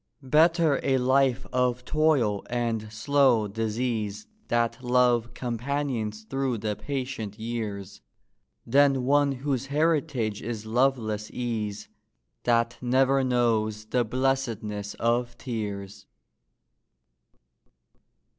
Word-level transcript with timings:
Better 0.23 0.79
a 0.81 0.97
life 0.97 1.45
of 1.53 1.85
toil 1.85 2.43
and 2.49 2.91
slow 2.91 3.47
disease 3.47 4.25
That 4.47 4.81
Love 4.83 5.35
companions 5.35 6.23
through 6.23 6.57
the 6.57 6.75
patient 6.75 7.37
years, 7.37 8.01
Than 8.65 9.03
one 9.03 9.31
whose 9.31 9.67
heritage 9.67 10.41
is 10.41 10.65
loveless 10.65 11.29
ease, 11.29 11.87
That 12.45 12.79
never 12.81 13.23
knows 13.23 13.85
the 13.85 14.03
blessedness 14.03 14.95
of 14.95 15.37
tears. 15.37 16.07